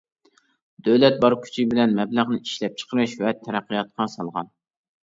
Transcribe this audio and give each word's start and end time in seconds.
دۆلەت 0.87 1.19
بار 1.25 1.35
كۈچى 1.43 1.67
بىلەن 1.75 1.95
مەبلەغنى 2.01 2.41
ئىشلەپچىقىرىش 2.47 3.15
ۋە 3.25 3.39
تەرەققىياتقا 3.45 4.15
سالغان. 4.19 4.55